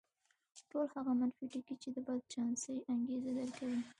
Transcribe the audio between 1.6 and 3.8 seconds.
چې د بدچانسۍ انګېزه درکوي.